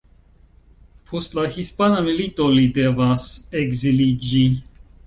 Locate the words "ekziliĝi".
3.65-4.47